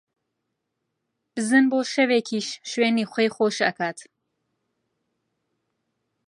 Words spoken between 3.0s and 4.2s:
خۆی خۆش ئەکات